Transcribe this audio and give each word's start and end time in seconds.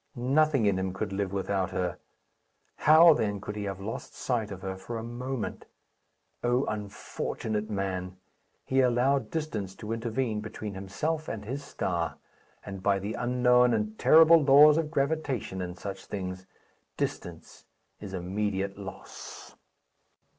Nothing 0.15 0.65
in 0.65 0.79
him 0.79 0.93
could 0.93 1.13
live 1.13 1.31
without 1.31 1.69
her. 1.69 1.99
How, 2.77 3.13
then, 3.13 3.39
could 3.39 3.55
he 3.55 3.65
have 3.65 3.79
lost 3.79 4.15
sight 4.15 4.49
of 4.49 4.63
her 4.63 4.75
for 4.75 4.97
a 4.97 5.03
moment? 5.03 5.67
O 6.43 6.65
unfortunate 6.65 7.69
man! 7.69 8.17
He 8.65 8.81
allowed 8.81 9.29
distance 9.29 9.75
to 9.75 9.93
intervene 9.93 10.41
between 10.41 10.73
himself 10.73 11.27
and 11.27 11.45
his 11.45 11.63
star 11.63 12.17
and, 12.65 12.81
by 12.81 12.97
the 12.97 13.13
unknown 13.13 13.75
and 13.75 13.95
terrible 13.99 14.41
laws 14.41 14.75
of 14.75 14.89
gravitation 14.89 15.61
in 15.61 15.75
such 15.75 16.07
things, 16.07 16.47
distance 16.97 17.65
is 17.99 18.15
immediate 18.15 18.79
loss. 18.79 19.55